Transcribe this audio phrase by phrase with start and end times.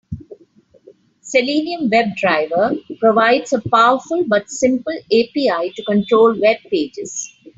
[1.21, 7.27] Selenium WebDriver provides a powerful but simple API to control webpages.